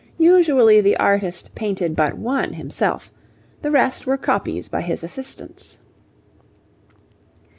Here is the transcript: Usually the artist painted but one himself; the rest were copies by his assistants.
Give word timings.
Usually 0.17 0.81
the 0.81 0.97
artist 0.97 1.53
painted 1.53 1.95
but 1.95 2.15
one 2.17 2.53
himself; 2.53 3.11
the 3.61 3.69
rest 3.69 4.07
were 4.07 4.17
copies 4.17 4.67
by 4.67 4.81
his 4.81 5.03
assistants. 5.03 5.79